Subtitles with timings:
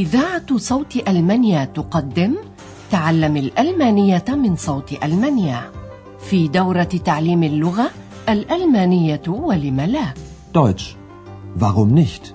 [0.00, 2.34] إذاعة صوت ألمانيا تقدم
[2.90, 5.70] تعلم الألمانية من صوت ألمانيا
[6.30, 7.90] في دورة تعليم اللغة
[8.28, 10.14] الألمانية ولم لا
[10.54, 10.96] Deutsch.
[11.60, 12.34] Warum nicht?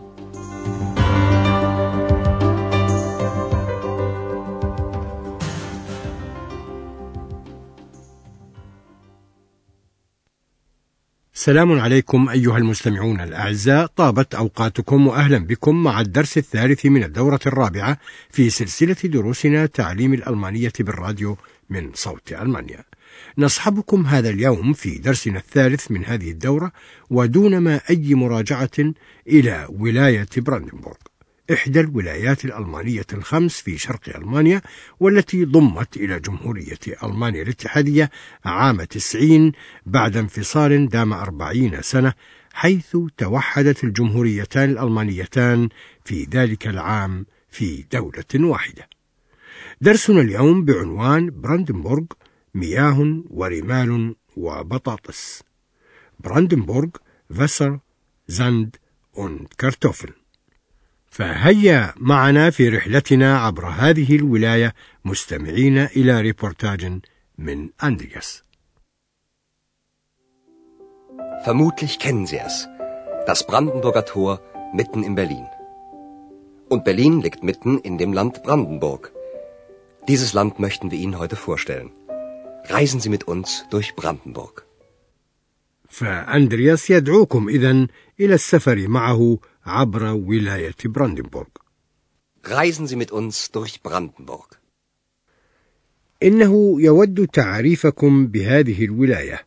[11.46, 13.86] سلام عليكم أيها المستمعون الأعزاء.
[13.86, 17.98] طابت أوقاتكم وأهلا بكم مع الدرس الثالث من الدورة الرابعة
[18.30, 21.38] في سلسلة دروسنا تعليم الألمانية بالراديو
[21.70, 22.84] من صوت ألمانيا.
[23.38, 26.72] نصحبكم هذا اليوم في درسنا الثالث من هذه الدورة
[27.10, 28.94] ودون ما أي مراجعة
[29.28, 31.15] إلى ولاية براندنبورغ.
[31.54, 34.62] إحدى الولايات الألمانية الخمس في شرق ألمانيا
[35.00, 38.10] والتي ضمت إلى جمهورية ألمانيا الاتحادية
[38.46, 39.52] عام 90
[39.86, 42.14] بعد انفصال دام أربعين سنة
[42.54, 45.70] حيث توحدت الجمهوريتان الألمانيتان
[46.06, 48.90] في ذلك العام في دولة واحدة.
[49.82, 52.06] درسنا اليوم بعنوان براندنبورغ
[52.56, 55.44] مياه ورمال وبطاطس.
[56.20, 56.90] Brandenburg
[57.30, 57.80] Wasser
[58.28, 58.76] Sand
[59.14, 60.25] und Kartoffeln.
[61.16, 64.74] فهيا معنا في رحلتنا عبر هذه الولاية
[65.06, 67.00] مستمعين إلى ريبورتاج
[67.38, 68.44] من أندرياس
[71.46, 72.68] Vermutlich kennen Sie es.
[73.28, 74.42] Das Brandenburger Tor
[74.74, 75.46] mitten in Berlin.
[76.70, 79.14] Und Berlin liegt mitten in dem Land Brandenburg.
[80.10, 81.92] Dieses Land möchten wir Ihnen heute vorstellen.
[82.76, 84.66] Reisen Sie mit uns durch Brandenburg.
[85.90, 87.88] فأندرياس يدعوكم إذن
[88.20, 91.48] إلى السفر معه عبر ولاية براندنبورغ
[92.44, 94.58] Reisen Sie mit uns durch Brandenburg.
[96.24, 99.46] إنه يود تعريفكم بهذه الولاية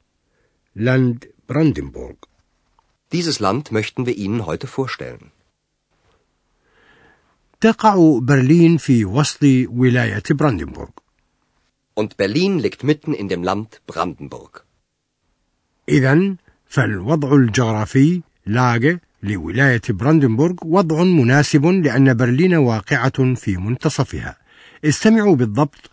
[0.77, 2.15] Land Brandenburg
[3.13, 5.31] Dieses Land möchten wir Ihnen heute vorstellen.
[7.61, 10.91] تقع برلين في وسط ولاية براندنبورغ
[11.95, 14.65] Und Berlin liegt mitten in dem Land Brandenburg.
[15.89, 24.37] إذا فالوضع الجغرافي Lage لولاية براندنبورغ وضع مناسب لأن برلين واقعة في منتصفها.
[24.85, 25.91] استمعوا بالضبط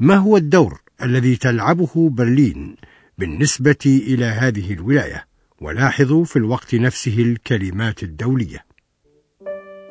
[0.00, 2.76] ما هو الدور الذي تلعبه برلين
[3.18, 5.26] بالنسبة إلى هذه الولاية،
[5.60, 8.64] ولاحظوا في الوقت نفسه الكلمات الدولية.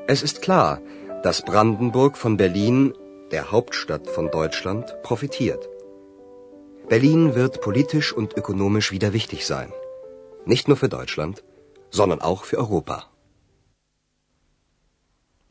[0.07, 0.81] Es ist klar,
[1.23, 2.93] dass Brandenburg von Berlin,
[3.31, 5.69] der Hauptstadt von Deutschland, profitiert.
[6.89, 9.69] Berlin wird politisch und ökonomisch wieder wichtig sein.
[10.45, 11.43] Nicht nur für Deutschland,
[11.91, 13.07] sondern auch für Europa.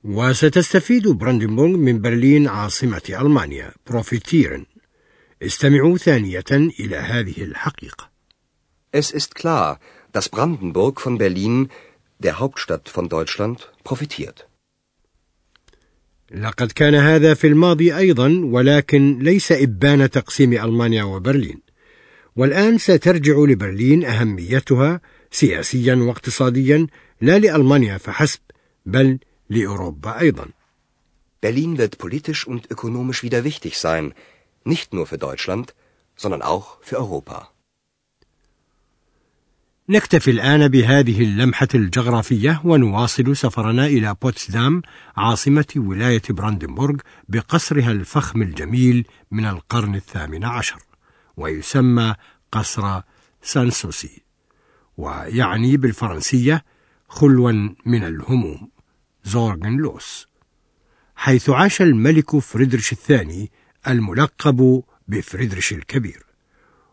[0.04, 4.66] وستستفيد براندنبورغ من برلين عاصمة ألمانيا profitieren.
[5.42, 6.44] استمعوا ثانية
[6.80, 8.10] إلى هذه الحقيقة.
[8.92, 9.78] Es ist klar,
[10.12, 11.68] dass Brandenburg von Berlin,
[12.18, 14.46] der Hauptstadt von Deutschland, profitiert.
[16.30, 21.62] لقد كان هذا في الماضي أيضا ولكن ليس إبان تقسيم ألمانيا وبرلين.
[22.36, 26.86] والآن سترجع لبرلين أهميتها سياسيا واقتصاديا
[27.20, 28.40] لا لألمانيا فحسب
[28.86, 29.18] بل
[29.50, 30.46] لأوروبا أيضا.
[31.40, 34.12] Berlin wird politisch und ökonomisch wieder wichtig sein,
[34.64, 35.74] nicht nur für Deutschland,
[36.16, 37.48] sondern auch für Europa.
[39.88, 44.82] نكتفي الآن بهذه اللمحة الجغرافية ونواصل سفرنا إلى بوتسدام
[45.16, 46.96] عاصمة ولاية براندنبورغ
[47.28, 50.89] بقصرها الفخم الجميل من القرن الثامن عشر
[51.40, 52.14] ويسمى
[52.52, 53.00] قصر
[53.42, 54.22] سانسوسي
[54.96, 56.64] ويعني بالفرنسية
[57.08, 57.52] خلوا
[57.86, 58.70] من الهموم
[59.24, 60.26] sorgenlos
[61.16, 63.52] حيث عاش الملك فريدريش الثاني
[63.88, 66.26] الملقب بفريدريش الكبير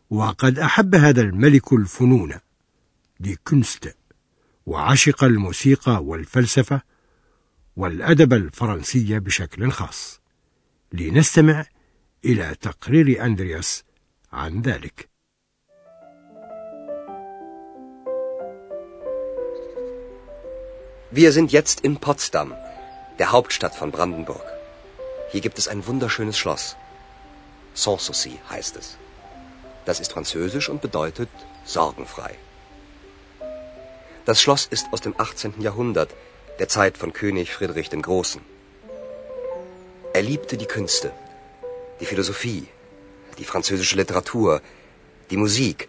[0.09, 2.34] وقد أحب هذا الملك الفنون
[3.19, 3.97] die Kunst
[4.66, 6.81] وعشق الموسيقى والفلسفة
[7.75, 10.22] والأدب الفرنسي بشكل خاص.
[10.94, 11.66] لنستمع
[12.25, 13.84] إلى تقرير أندرياس
[14.32, 15.08] عن ذلك
[21.10, 22.54] Wir sind jetzt in Potsdam,
[23.18, 24.47] der Hauptstadt von Brandenburg.
[25.30, 26.77] Hier gibt es ein wunderschönes Schloss.
[27.74, 28.97] Sanssouci heißt es.
[29.84, 31.28] Das ist französisch und bedeutet
[31.66, 32.34] sorgenfrei.
[34.24, 35.60] Das Schloss ist aus dem 18.
[35.60, 36.10] Jahrhundert,
[36.59, 38.41] der Zeit von König Friedrich dem Großen.
[40.15, 41.12] Er liebte die Künste,
[42.00, 42.68] die Philosophie,
[43.37, 44.61] die französische Literatur,
[45.29, 45.87] die Musik.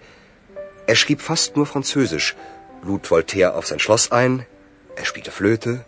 [0.87, 2.37] Er schrieb fast nur Französisch,
[2.83, 4.47] lud Voltaire auf sein Schloss ein,
[4.97, 5.85] er spielte Flöte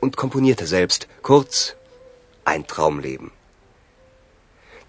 [0.00, 1.08] und komponierte selbst.
[1.22, 1.74] Kurz,
[2.44, 3.30] ein Traumleben.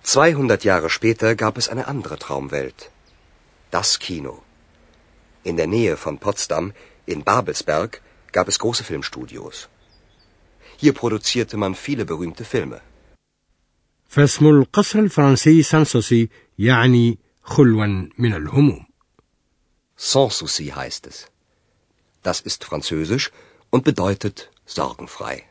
[0.03, 2.89] 200 Jahre später gab es eine andere Traumwelt.
[3.69, 4.41] Das Kino.
[5.43, 6.73] In der Nähe von Potsdam,
[7.05, 8.01] in Babelsberg,
[8.31, 9.67] gab es große Filmstudios.
[10.77, 12.81] Hier produzierte man viele berühmte Filme.
[14.09, 16.29] فاسم القصر الفرنسي سانسوسي
[16.59, 17.85] يعني خلوا
[18.17, 18.85] من الهموم.
[19.95, 21.27] Sanssouci heißt es.
[22.23, 23.31] Das ist französisch
[23.69, 25.43] und bedeutet sorgenfrei.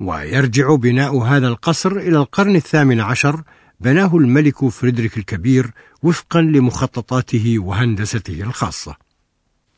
[0.00, 3.42] ويرجع بناء هذا القصر إلى القرن الثامن عشر
[3.80, 5.72] بناه الملك فريدريك الكبير
[6.02, 8.96] وفقا لمخططاته وهندسته الخاصة.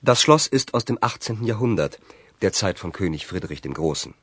[0.02, 1.44] Das Schloss ist aus dem 18.
[1.44, 1.98] Jahrhundert,
[2.40, 4.14] der Zeit von König Friedrich dem Großen.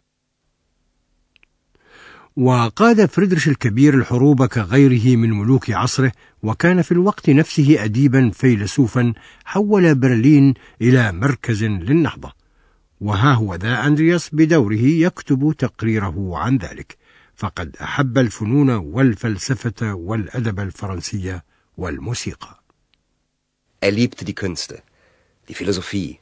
[2.36, 6.12] وقاد فريدريش الكبير الحروب كغيره من ملوك عصره
[6.44, 9.14] وكان في الوقت نفسه أديبا فيلسوفا
[9.46, 12.34] حول برلين إلى مركز للنهضة.
[13.02, 16.98] وها هو ذا أندرياس بدوره يكتب تقريره عن ذلك.
[17.36, 21.44] فقد أحب الفنون والفلسفة والأدب الفرنسية
[21.78, 22.60] والموسيقى.
[23.82, 24.84] Er liebte die Künste,
[25.48, 26.20] die Philosophie,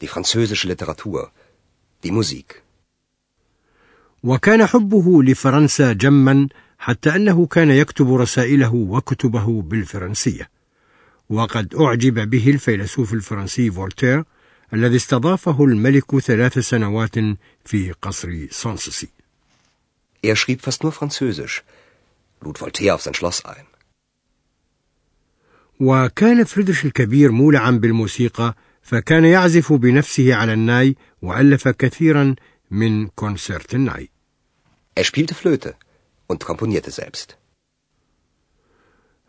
[0.00, 1.30] die französische Literatur,
[2.04, 2.62] die Musik.
[4.22, 10.50] وكان حبه لفرنسا جما حتى أنه كان يكتب رسائله وكتبه بالفرنسية.
[11.30, 14.24] وقد أعجب به الفيلسوف الفرنسي فولتير
[14.72, 17.14] الذي استضافه الملك ثلاث سنوات
[17.64, 19.08] في قصر سانسسي
[20.22, 21.62] Er schrieb fast nur Französisch,
[22.42, 23.64] lud Voltaire auf sein Schloss ein.
[25.80, 32.34] وكان فريدريش الكبير مولعا بالموسيقى فكان يعزف بنفسه على الناي وألف كثيرا
[32.70, 34.09] من كونسرت الناي.
[35.00, 35.76] Er spielte Flöte
[36.26, 37.38] und komponierte selbst.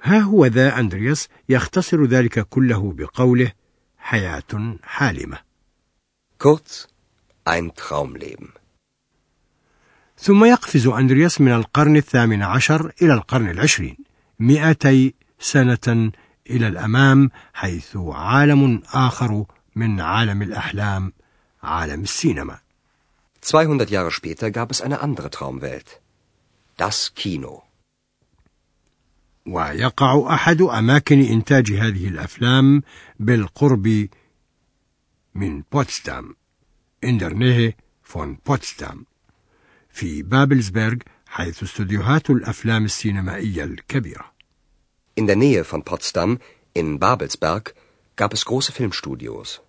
[0.01, 3.51] ها هو ذا أندرياس يختصر ذلك كله بقوله
[3.97, 5.37] حياة حالمة
[6.37, 6.87] Kurz,
[7.45, 8.49] ein Traumleben.
[10.17, 13.97] ثم يقفز أندرياس من القرن الثامن عشر إلى القرن العشرين
[14.39, 16.11] مئتي سنة
[16.49, 19.45] إلى الأمام حيث عالم آخر
[19.75, 21.13] من عالم الأحلام
[21.63, 22.57] عالم السينما
[23.40, 26.00] 200 Jahre später gab es eine andere Traumwelt.
[26.76, 27.62] Das Kino.
[29.46, 32.82] ويقع أحد أماكن إنتاج هذه الأفلام
[33.20, 34.08] بالقرب
[35.34, 36.36] من بوتسدام
[37.02, 39.06] in der Nähe von Potsdam
[39.90, 40.96] في بابلسبرغ
[41.26, 44.32] حيث استوديوهات الأفلام السينمائية الكبيرة
[45.18, 46.38] In der Nähe von Potsdam,
[46.74, 47.74] in Babelsberg,
[48.16, 49.60] gab es große Filmstudios.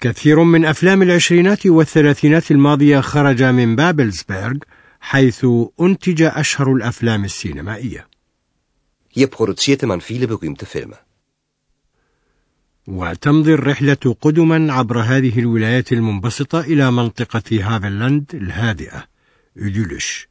[0.00, 4.56] كثير من أفلام العشرينات والثلاثينات الماضية خرج من بابلسبرغ
[5.00, 5.46] حيث
[5.80, 8.08] أنتج أشهر الأفلام السينمائية
[9.08, 10.96] Hier produzierte man viele berühmte Filme.
[12.86, 19.04] وتمضي الرحلة قدما عبر هذه الولايات المنبسطة إلى منطقة هافنلاند الهادئة
[19.56, 20.28] إدولش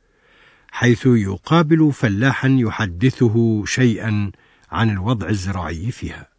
[0.72, 4.32] حيث يقابل فلاحا يحدثه شيئا
[4.72, 6.35] عن الوضع الزراعي فيها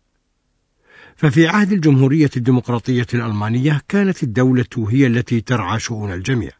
[1.16, 6.50] ففي عهد الجمهورية الديمقراطية الألمانية كانت الدولة هي التي ترعى شؤون الجميع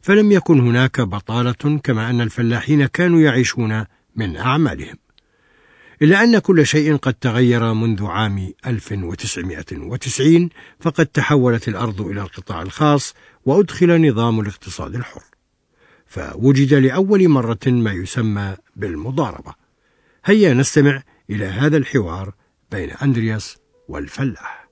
[0.00, 3.84] فلم يكن هناك بطالة كما أن الفلاحين كانوا يعيشون
[4.16, 4.96] من أعمالهم
[6.02, 10.48] إلا أن كل شيء قد تغير منذ عام 1990
[10.80, 13.14] فقد تحولت الأرض إلى القطاع الخاص
[13.44, 15.22] وأدخل نظام الاقتصاد الحر
[16.06, 19.54] فوجد لأول مرة ما يسمى بالمضاربة.
[20.24, 22.34] هيا نستمع إلى هذا الحوار
[22.70, 23.56] بين أندرياس
[23.87, 24.69] والفلاح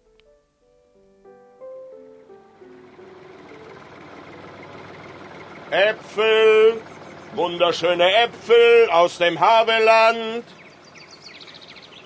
[5.69, 6.79] Äpfel,
[7.35, 10.45] wunderschöne Äpfel aus dem Havelland.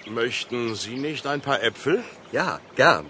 [0.08, 2.04] Möchten Sie nicht ein paar Äpfel?
[2.32, 3.06] Ja, gern.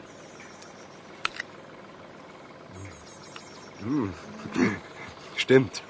[3.80, 4.14] Hm.
[5.38, 5.82] Stimmt.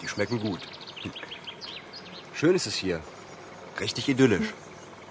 [0.00, 0.60] Die schmecken gut.
[2.34, 3.00] Schön ist es hier.
[3.78, 4.54] Richtig idyllisch.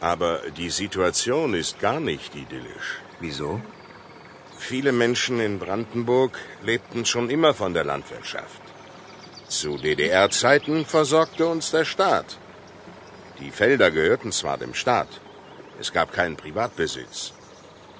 [0.03, 2.91] Aber die Situation ist gar nicht idyllisch.
[3.21, 3.61] Wieso?
[4.59, 8.63] Viele Menschen in Brandenburg lebten schon immer von der Landwirtschaft.
[9.47, 12.37] Zu DDR-Zeiten versorgte uns der Staat.
[13.39, 15.21] Die Felder gehörten zwar dem Staat,
[15.79, 17.33] es gab keinen Privatbesitz,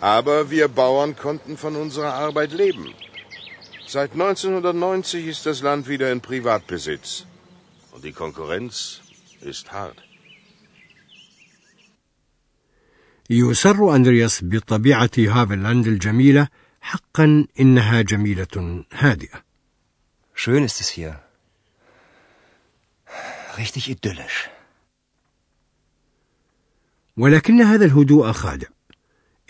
[0.01, 2.95] aber wir Bauern konnten von unserer Arbeit leben.
[3.87, 7.27] Seit 1990 ist das Land wieder in Privatbesitz
[7.93, 9.03] und die Konkurrenz
[9.41, 10.03] ist hart.
[13.33, 16.49] يسر أندرياس بطبيعة هافنلاند الجميلة
[16.81, 19.53] حقا إنها جميلة هادئة
[20.35, 21.21] Schön ist es hier.
[23.59, 24.49] Richtig idyllisch.
[27.17, 28.69] ولكن هذا الهدوء خادع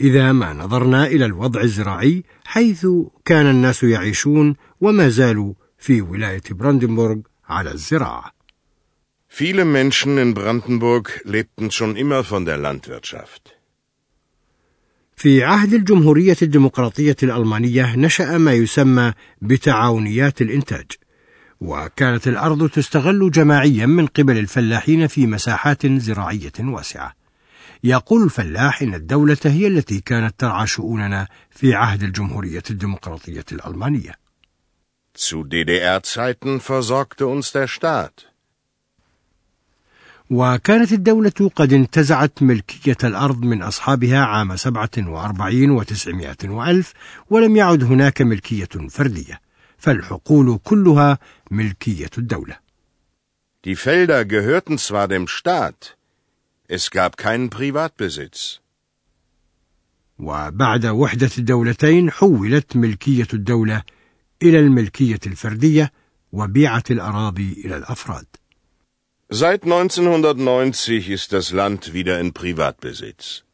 [0.01, 2.87] إذا ما نظرنا إلى الوضع الزراعي حيث
[3.25, 8.33] كان الناس يعيشون وما زالوا في ولاية براندنبورغ على الزراعة
[9.29, 13.62] Viele Menschen in Brandenburg lebten schon immer von der Landwirtschaft.
[15.17, 20.87] في عهد الجمهورية الديمقراطية الألمانية نشأ ما يسمى بتعاونيات الإنتاج
[21.61, 27.15] وكانت الأرض تستغل جماعيا من قبل الفلاحين في مساحات زراعية واسعة
[27.85, 34.23] يقول الفلاح إن الدولة هي التي كانت ترعى شؤوننا في عهد الجمهورية الديمقراطية الألمانية
[35.15, 38.32] Zu DDR-Zeiten versorgte uns der Staat.
[40.33, 46.93] وكانت الدولة قد انتزعت ملكية الأرض من أصحابها عام سبعة وأربعين وتسعمائة وألف
[47.31, 49.41] ولم يعد هناك ملكية فردية
[49.79, 51.19] فالحقول كلها
[51.51, 52.63] ملكية الدولة
[53.65, 55.97] Die Felder gehörten zwar dem Staat,
[56.67, 58.61] es gab keinen Privatbesitz.
[60.19, 63.83] وبعد وحدة الدولتين حولت ملكية الدولة
[64.43, 65.93] إلى الملكية الفردية
[66.33, 68.27] وبيعت الأراضي إلى الأفراد
[69.35, 73.45] Seit 1990 ist das Land wieder in Privatbesitz.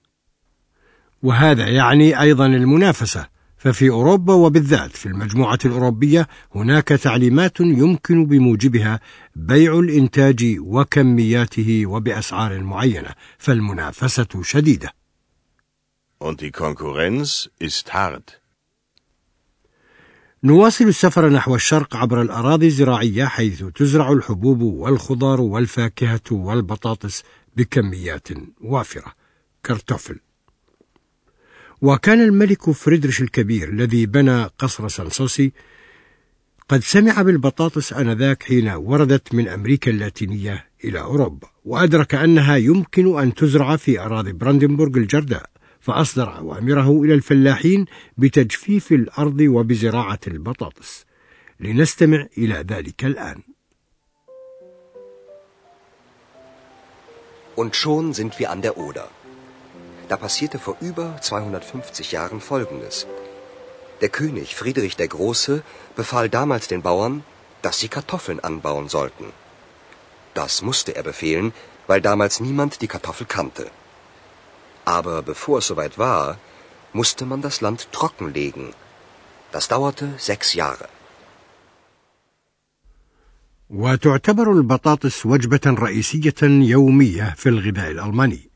[1.22, 9.00] وهذا يعني أيضا المنافسة ففي أوروبا وبالذات في المجموعة الأوروبية هناك تعليمات يمكن بموجبها
[9.36, 14.92] بيع الإنتاج وكمياته وبأسعار معينة فالمنافسة شديدة
[16.20, 18.40] Und die Konkurrenz ist hart.
[20.44, 27.22] نواصل السفر نحو الشرق عبر الأراضي الزراعية حيث تزرع الحبوب والخضار والفاكهة والبطاطس
[27.56, 28.28] بكميات
[28.60, 29.12] وافرة.
[29.66, 30.18] Kartoffel
[31.82, 35.52] وكان الملك فريدريش الكبير الذي بنى قصر سانسوسي
[36.68, 43.34] قد سمع بالبطاطس آنذاك حين وردت من أمريكا اللاتينية إلى أوروبا وأدرك أنها يمكن أن
[43.34, 45.50] تزرع في أراضي براندنبورغ الجرداء.
[45.87, 47.85] فأصدر أوامره إلى الفلاحين
[48.17, 51.05] بتجفيف الأرض وبزراعة البطاطس
[51.59, 53.41] لنستمع إلى ذلك الآن
[57.55, 59.07] Und schon sind wir an der Oder.
[60.09, 63.05] Da passierte vor über 250 Jahren Folgendes.
[64.01, 65.61] Der König Friedrich der Große
[65.95, 67.23] befahl damals den Bauern,
[67.61, 69.27] dass sie Kartoffeln anbauen sollten.
[70.33, 71.53] Das musste er befehlen,
[71.87, 73.69] weil damals niemand die Kartoffel kannte.
[74.87, 76.37] Aber bevor es soweit war,
[76.93, 78.65] musste man das Land trockenlegen.
[79.51, 80.87] Das dauerte sechs Jahre.
[83.69, 88.49] وتعتبر البطاطس وجبة رئيسية يومية في الغذاء الألماني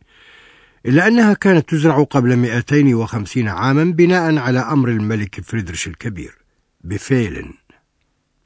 [0.86, 6.38] إلا أنها كانت تزرع قبل 250 عاما بناء على أمر الملك فريدريش الكبير
[6.82, 7.54] بفيلن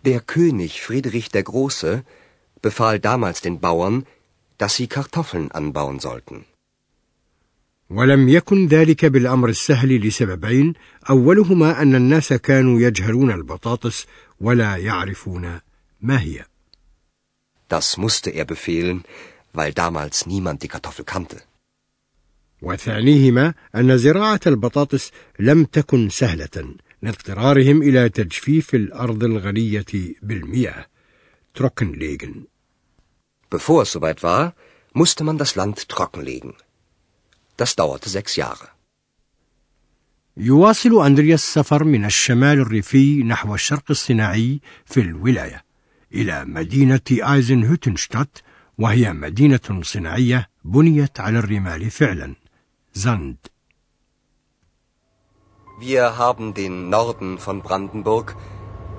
[0.03, 2.03] Der König Friedrich der Große
[2.61, 4.05] befahl damals den Bauern,
[4.57, 6.45] dass sie Kartoffeln anbauen sollten.
[7.90, 10.74] ولم يكن ذلك بالأمر السهل لسببين
[11.10, 14.06] أولهما أن الناس كانوا يجهلون البطاطس
[14.40, 15.60] ولا يعرفون
[16.00, 16.44] ما هي
[17.68, 19.02] Das musste er befehlen,
[19.52, 21.42] weil damals niemand die Kartoffel kannte.
[22.62, 30.86] وثانيهما أن زراعة البطاطس لم تكن سهلة لاضطرارهم إلى تجفيف الأرض الغنية بالمياه
[31.54, 32.46] Trockenlegen.
[33.48, 34.54] Bevor es soweit war,
[34.92, 36.54] musste man das Land trockenlegen.
[37.57, 38.67] Das dauerte sechs Jahre.
[40.37, 45.65] يواصل أندريا السفر من الشمال الريفي نحو الشرق الصناعي في الولاية
[46.13, 48.37] إلى مدينة آيزن هوتنشتات
[48.77, 52.35] وهي مدينة صناعية بنيت على الرمال فعلا
[52.93, 53.51] Sand.
[55.79, 58.35] Wir haben den Norden von Brandenburg,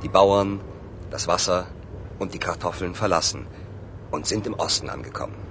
[0.02, 0.60] die Bauern,
[1.10, 1.66] das Wasser
[2.18, 3.46] und die Kartoffeln verlassen
[4.10, 5.45] und sind im Osten angekommen.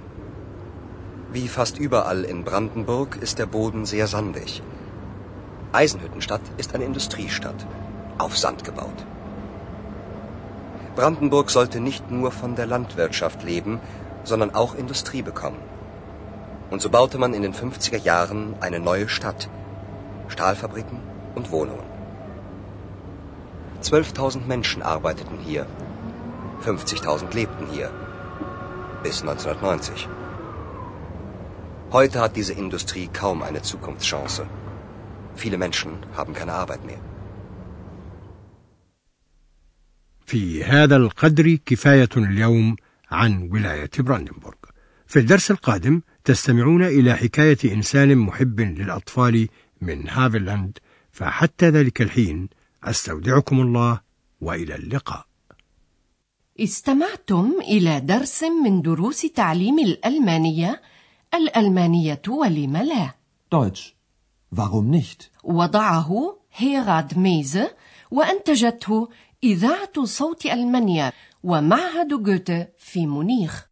[1.31, 4.63] Wie fast überall in Brandenburg ist der Boden sehr sandig.
[5.73, 7.67] Eisenhüttenstadt ist eine Industriestadt,
[8.17, 9.05] auf Sand gebaut.
[10.95, 13.81] Brandenburg sollte nicht nur von der Landwirtschaft leben,
[14.23, 15.59] sondern auch Industrie bekommen.
[16.71, 19.49] Und so baute man in den 50er Jahren eine neue Stadt,
[20.29, 20.99] Stahlfabriken
[21.35, 21.85] und Wohnungen.
[23.83, 25.65] 12.000 Menschen arbeiteten hier,
[26.65, 27.91] 50.000 lebten hier,
[29.03, 30.07] bis 1990.
[31.89, 34.45] Heute hat diese Industrie kaum eine Zukunftschance.
[35.35, 37.01] Viele Menschen haben keine Arbeit mehr.
[40.25, 42.75] في هذا القدر كفاية اليوم
[43.11, 44.57] عن ولاية براندنبورغ.
[45.05, 49.47] في الدرس القادم تستمعون إلى حكاية إنسان محب للأطفال
[49.81, 50.77] من هافلاند
[51.11, 52.49] فحتى ذلك الحين
[52.83, 54.01] أستودعكم الله
[54.41, 55.25] وإلى اللقاء
[56.59, 60.81] استمعتم إلى درس من دروس تعليم الألمانية
[61.33, 63.11] الألمانية ولم لا
[63.55, 63.93] Deutsch.
[64.55, 65.29] Warum nicht?
[65.43, 67.71] وضعه هيراد ميزه
[68.11, 69.09] وأنتجته
[69.43, 73.66] إذاعة صوت ألمانيا ومعهد جوته في مونيخ